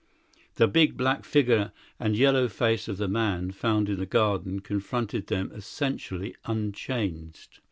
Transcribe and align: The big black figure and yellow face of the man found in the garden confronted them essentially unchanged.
The 0.55 0.67
big 0.67 0.97
black 0.97 1.25
figure 1.25 1.71
and 1.99 2.17
yellow 2.17 2.47
face 2.47 2.87
of 2.87 2.97
the 2.97 3.07
man 3.07 3.51
found 3.51 3.87
in 3.87 3.99
the 3.99 4.07
garden 4.07 4.59
confronted 4.59 5.27
them 5.27 5.51
essentially 5.53 6.35
unchanged. 6.45 7.59